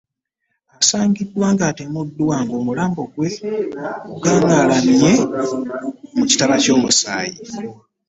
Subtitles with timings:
[0.79, 3.29] Asangidddwa ng'atemuddwa ng'omulambo gwe
[4.09, 5.13] gugalamidde
[6.17, 7.33] mu kitaba ky'omusaayi